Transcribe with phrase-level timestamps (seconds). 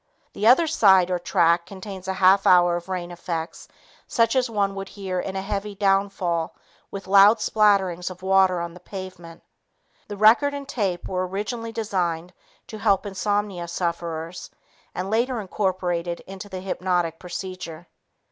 [0.33, 3.67] The other side or track contains a half hour of rain effects
[4.07, 6.55] such as one would hear in a heavy downfall
[6.89, 9.43] with loud splatterings of water on the pavement.
[10.07, 12.33] The record and tape were originally designed
[12.65, 14.49] to help insomnia sufferers
[14.95, 17.85] and later incorporated into the hypnotic procedure.